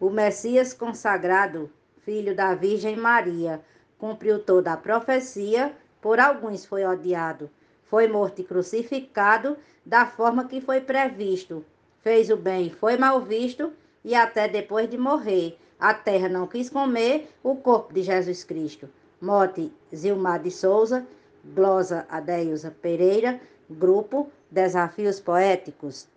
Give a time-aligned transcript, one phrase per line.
[0.00, 1.70] O Messias consagrado,
[2.06, 3.60] filho da Virgem Maria,
[3.98, 7.50] cumpriu toda a profecia, por alguns foi odiado.
[7.84, 11.62] Foi morto e crucificado da forma que foi previsto.
[12.02, 16.70] Fez o bem foi mal visto, e até depois de morrer, a terra não quis
[16.70, 18.88] comer o corpo de Jesus Cristo.
[19.20, 21.06] Mote Zilmar de Souza,
[21.44, 23.38] glosa Adeusa Pereira,
[23.68, 26.08] grupo Desafios Poéticos.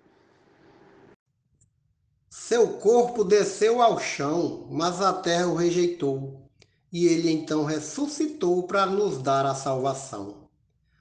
[2.35, 6.49] Seu corpo desceu ao chão, mas a terra o rejeitou,
[6.91, 10.49] e ele então ressuscitou para nos dar a salvação.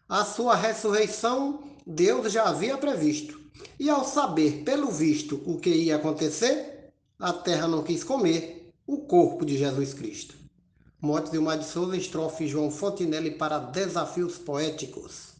[0.06, 3.40] A sua ressurreição Deus já havia previsto,
[3.80, 8.98] e ao saber, pelo visto, o que ia acontecer, a terra não quis comer o
[8.98, 10.36] corpo de Jesus Cristo.
[11.00, 15.31] Mote Vilmar de Souza, estrofe João Fontinelli para Desafios Poéticos.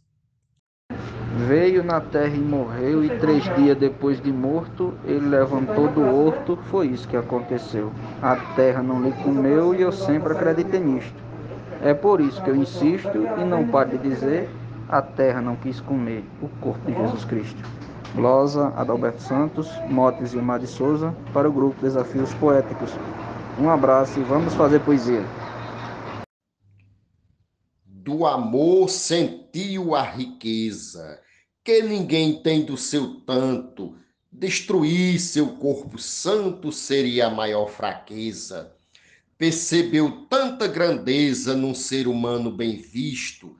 [1.47, 6.57] Veio na terra e morreu, e três dias depois de morto, ele levantou do horto.
[6.69, 7.91] Foi isso que aconteceu.
[8.21, 11.21] A terra não lhe comeu e eu sempre acreditei nisto.
[11.81, 14.49] É por isso que eu insisto e não paro de dizer:
[14.87, 17.61] a terra não quis comer o corpo de Jesus Cristo.
[18.15, 22.97] Glosa, Adalberto Santos, Motes e Mar de Souza, para o grupo Desafios Poéticos.
[23.59, 25.23] Um abraço e vamos fazer poesia.
[27.85, 31.19] Do amor sentiu a riqueza
[31.63, 33.95] que ninguém tem do seu tanto.
[34.31, 38.75] Destruir seu corpo santo seria a maior fraqueza.
[39.37, 43.57] Percebeu tanta grandeza num ser humano bem visto,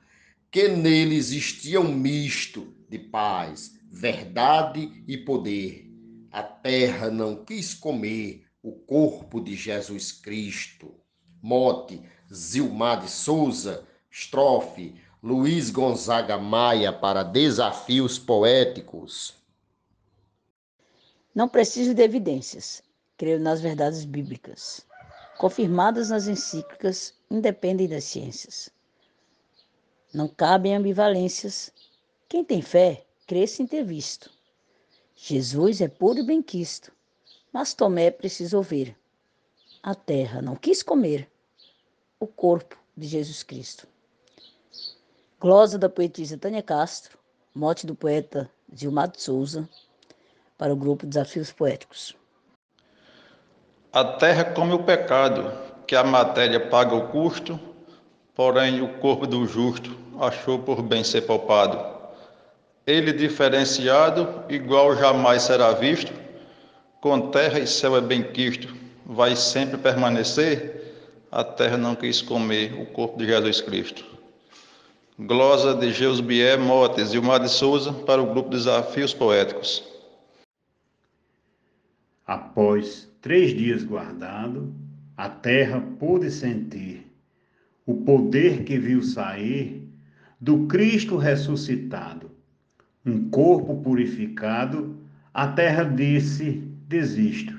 [0.50, 5.90] que nele existia um misto de paz, verdade e poder.
[6.30, 10.94] A terra não quis comer o corpo de Jesus Cristo.
[11.40, 14.94] Mote Zilmar de Souza, estrofe
[15.26, 19.32] Luiz Gonzaga Maia para Desafios Poéticos.
[21.34, 22.82] Não preciso de evidências.
[23.16, 24.86] Creio nas verdades bíblicas,
[25.38, 28.68] confirmadas nas encíclicas, independem das ciências.
[30.12, 31.72] Não cabem ambivalências.
[32.28, 34.30] Quem tem fé, crê sem ter visto.
[35.16, 36.92] Jesus é puro e benquisto,
[37.50, 38.94] mas Tomé precisou ver.
[39.82, 41.30] A terra não quis comer
[42.20, 43.93] o corpo de Jesus Cristo.
[45.40, 47.18] Glosa da poetisa Tânia Castro,
[47.54, 49.68] mote do poeta Gilmar Souza,
[50.56, 52.16] para o grupo Desafios Poéticos.
[53.92, 55.52] A terra come o pecado,
[55.86, 57.60] que a matéria paga o custo,
[58.34, 61.78] porém o corpo do justo achou por bem ser poupado.
[62.86, 66.12] Ele diferenciado, igual jamais será visto,
[67.00, 68.74] com terra e céu é bem quisto,
[69.04, 70.94] vai sempre permanecer,
[71.30, 74.13] a terra não quis comer o corpo de Jesus Cristo.
[75.16, 79.88] Glosa de Geusbier Motes e Mar de Souza para o grupo Desafios Poéticos.
[82.26, 84.74] Após três dias guardado,
[85.16, 87.06] a terra pôde sentir
[87.86, 89.88] o poder que viu sair
[90.40, 92.32] do Cristo ressuscitado.
[93.06, 94.96] Um corpo purificado,
[95.32, 96.54] a terra disse:
[96.88, 97.56] desisto.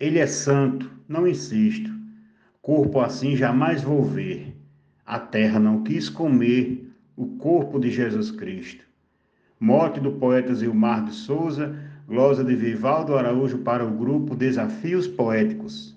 [0.00, 1.88] Ele é santo, não insisto.
[2.60, 4.59] Corpo assim jamais vou ver.
[5.10, 8.84] A terra não quis comer o corpo de Jesus Cristo.
[9.58, 11.74] Morte do poeta Zilmar de Souza,
[12.06, 15.96] glosa de Vivaldo Araújo para o grupo Desafios Poéticos.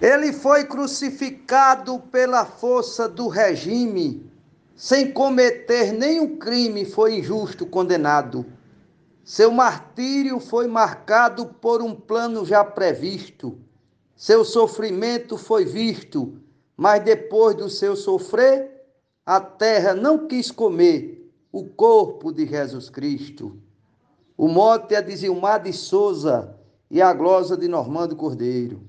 [0.00, 4.30] Ele foi crucificado pela força do regime,
[4.76, 8.46] sem cometer nenhum crime, foi injusto condenado.
[9.24, 13.58] Seu martírio foi marcado por um plano já previsto.
[14.14, 16.40] Seu sofrimento foi visto
[16.80, 18.70] mas depois do seu sofrer,
[19.26, 23.60] a terra não quis comer o corpo de Jesus Cristo.
[24.34, 26.58] O mote é de Zilmar de Souza
[26.90, 28.80] e a glosa de Normando Cordeiro.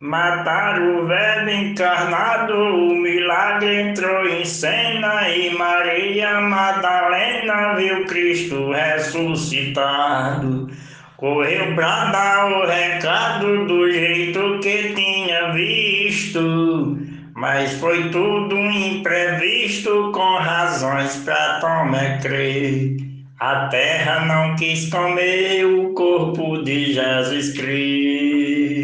[0.00, 10.68] Mataram o verbo encarnado, o milagre entrou em cena e Maria Madalena viu Cristo ressuscitado.
[11.16, 16.98] Correu pra dar o recado do jeito que tinha visto,
[17.34, 22.96] mas foi tudo imprevisto com razões pra Tomé crer.
[23.38, 28.74] A terra não quis comer o corpo de Jesus Cristo.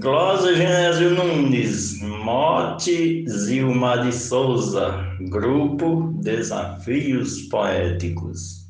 [0.00, 8.65] Glosa Genésio Nunes, Mote Zilma de Souza, Grupo Desafios Poéticos.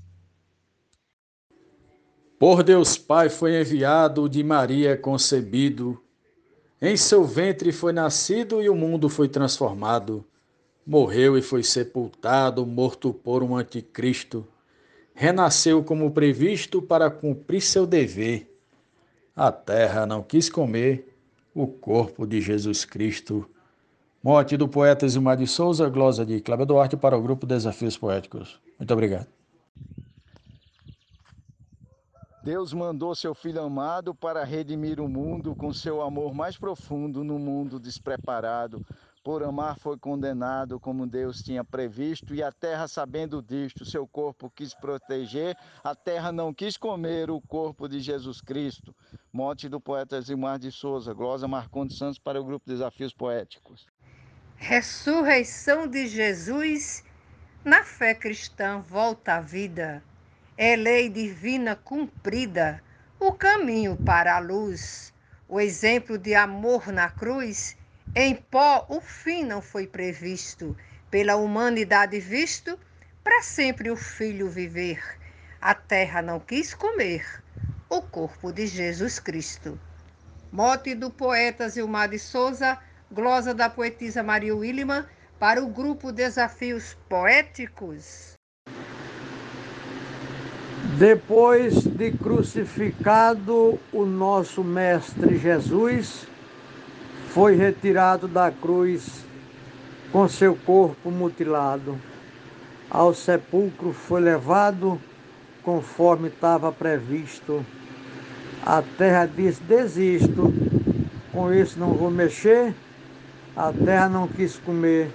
[2.38, 5.98] Por Deus Pai foi enviado, de Maria concebido.
[6.80, 10.22] Em seu ventre foi nascido e o mundo foi transformado.
[10.86, 14.46] Morreu e foi sepultado, morto por um anticristo.
[15.14, 18.54] renasceu como previsto para cumprir seu dever.
[19.34, 21.16] A terra não quis comer
[21.54, 23.48] o corpo de Jesus Cristo.
[24.22, 28.60] Morte do poeta Zilmar de Souza, glosa de Cláudio Duarte para o grupo Desafios Poéticos.
[28.78, 29.35] Muito obrigado.
[32.46, 37.40] Deus mandou seu Filho amado para redimir o mundo com seu amor mais profundo no
[37.40, 38.86] mundo despreparado.
[39.24, 44.48] Por amar foi condenado como Deus tinha previsto, e a terra, sabendo disto, seu corpo
[44.48, 48.94] quis proteger, a terra não quis comer o corpo de Jesus Cristo.
[49.32, 53.88] Morte do poeta Zilmar de Souza, Glosa Marcondes Santos para o grupo Desafios Poéticos.
[54.54, 57.02] Ressurreição de Jesus,
[57.64, 60.00] na fé cristã volta à vida
[60.58, 62.82] é lei divina cumprida,
[63.20, 65.12] o caminho para a luz,
[65.46, 67.76] o exemplo de amor na cruz,
[68.14, 70.74] em pó o fim não foi previsto,
[71.10, 72.78] pela humanidade visto,
[73.22, 75.02] para sempre o filho viver.
[75.60, 77.26] A terra não quis comer
[77.90, 79.78] o corpo de Jesus Cristo.
[80.50, 82.78] Mote do poeta Zilmar de Souza,
[83.12, 85.04] glosa da poetisa Maria Williman,
[85.38, 88.35] para o grupo Desafios Poéticos.
[90.98, 96.26] Depois de crucificado, o nosso Mestre Jesus
[97.28, 99.22] foi retirado da cruz
[100.10, 102.00] com seu corpo mutilado.
[102.88, 104.98] Ao sepulcro foi levado
[105.62, 107.62] conforme estava previsto.
[108.64, 110.50] A terra disse: desisto,
[111.30, 112.72] com isso não vou mexer.
[113.54, 115.10] A terra não quis comer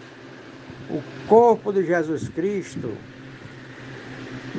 [0.92, 2.96] o corpo de Jesus Cristo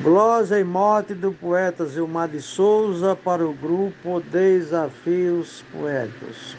[0.02, 6.56] Glosa e morte do poeta Zilmar de Souza para o grupo Desafios Poéticos.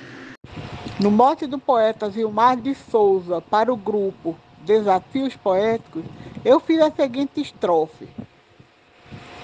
[0.98, 6.06] No mote do poeta Zilmar de Souza para o grupo Desafios Poéticos,
[6.46, 8.08] eu fiz a seguinte estrofe.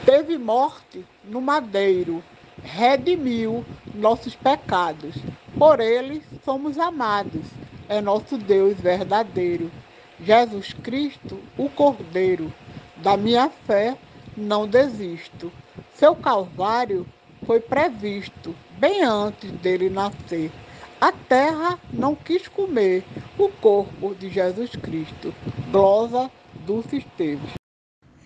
[0.06, 2.24] Teve morte no madeiro,
[2.64, 5.14] redimiu nossos pecados.
[5.58, 7.44] Por ele somos amados,
[7.90, 9.70] é nosso Deus verdadeiro.
[10.22, 12.50] Jesus Cristo, o Cordeiro
[13.02, 13.98] da minha fé
[14.36, 15.52] não desisto.
[15.96, 17.06] Seu calvário
[17.46, 20.52] foi previsto bem antes dele nascer.
[21.00, 23.04] A terra não quis comer
[23.38, 25.34] o corpo de Jesus Cristo.
[25.72, 26.30] Glosa
[26.66, 27.59] Dulce Esteves.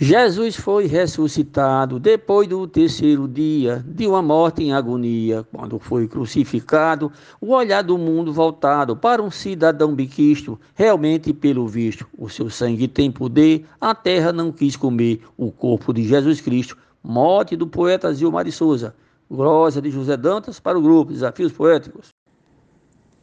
[0.03, 5.47] Jesus foi ressuscitado depois do terceiro dia de uma morte em agonia.
[5.49, 7.09] Quando foi crucificado,
[7.39, 12.85] o olhar do mundo voltado para um cidadão biquisto, realmente pelo visto, o seu sangue
[12.85, 16.77] tem poder, a terra não quis comer o corpo de Jesus Cristo.
[17.01, 18.93] Morte do poeta Zilmar de Souza.
[19.31, 22.09] Glória de José Dantas para o grupo Desafios Poéticos.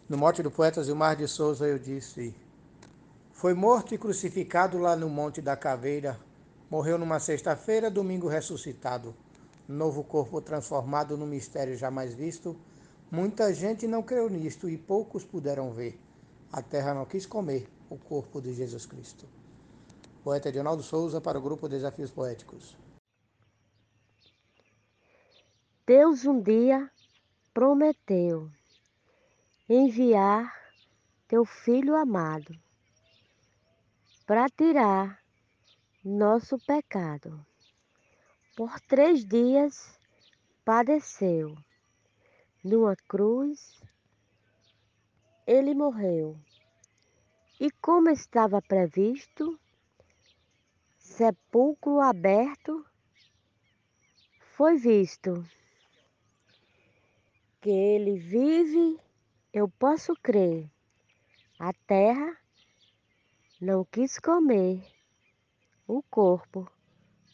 [0.09, 2.35] No morte do poeta Zilmar de Souza eu disse:
[3.33, 6.19] Foi morto e crucificado lá no Monte da Caveira
[6.71, 9.13] Morreu numa sexta-feira, domingo ressuscitado.
[9.67, 12.57] Novo corpo transformado no mistério jamais visto.
[13.11, 15.99] Muita gente não creu nisto e poucos puderam ver.
[16.53, 19.27] A terra não quis comer o corpo de Jesus Cristo.
[20.23, 22.77] Poeta Edinaldo Souza para o grupo Desafios Poéticos.
[25.85, 26.89] Deus um dia
[27.53, 28.49] prometeu
[29.69, 30.55] enviar
[31.27, 32.57] teu filho amado
[34.25, 35.20] para tirar
[36.05, 37.45] nosso pecado.
[38.57, 39.99] Por três dias
[40.65, 41.55] padeceu.
[42.65, 43.83] Numa cruz,
[45.47, 46.39] ele morreu.
[47.61, 49.61] E como estava previsto,
[50.99, 52.85] sepulcro aberto
[54.57, 55.47] foi visto.
[57.61, 58.99] Que ele vive,
[59.53, 60.67] eu posso crer.
[61.59, 62.39] A terra
[63.61, 64.83] não quis comer
[65.91, 66.71] o corpo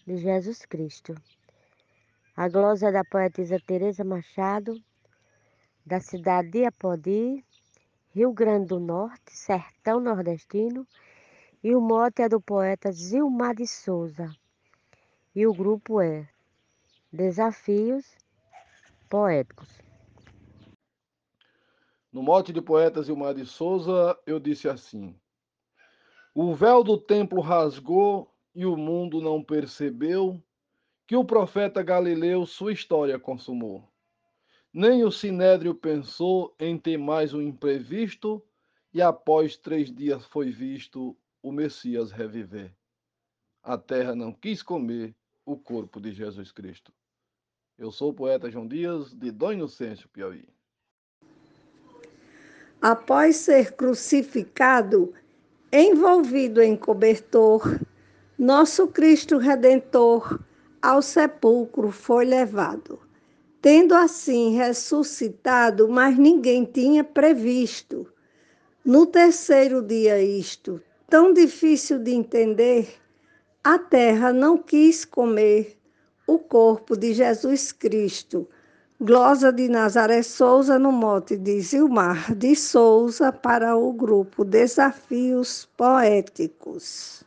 [0.06, 1.14] de Jesus Cristo.
[2.34, 4.82] A glosa da poetisa Teresa Machado,
[5.84, 7.44] da cidade de Apodi,
[8.14, 10.86] Rio Grande do Norte, sertão nordestino,
[11.62, 14.34] e o mote é do poeta Zilmar de Souza.
[15.34, 16.26] E o grupo é
[17.12, 18.06] Desafios
[19.10, 19.68] Poéticos.
[22.10, 25.14] No mote de poeta Zilmar de Souza, eu disse assim:
[26.34, 30.42] O véu do templo rasgou e o mundo não percebeu
[31.06, 33.86] que o profeta Galileu sua história consumou.
[34.72, 38.42] Nem o sinédrio pensou em ter mais um imprevisto,
[38.94, 42.74] e após três dias foi visto o Messias reviver.
[43.62, 46.90] A terra não quis comer o corpo de Jesus Cristo.
[47.76, 50.48] Eu sou o poeta João Dias, de Dom Inocêncio, Piauí.
[52.80, 55.12] Após ser crucificado,
[55.70, 57.62] envolvido em cobertor,
[58.38, 60.38] Nosso Cristo Redentor
[60.82, 63.00] ao sepulcro foi levado.
[63.62, 68.06] Tendo assim ressuscitado, mas ninguém tinha previsto.
[68.84, 73.00] No terceiro dia, isto, tão difícil de entender,
[73.64, 75.78] a terra não quis comer
[76.26, 78.46] o corpo de Jesus Cristo.
[79.00, 87.25] Glosa de Nazaré Souza, no mote de Zilmar de Souza, para o grupo Desafios Poéticos.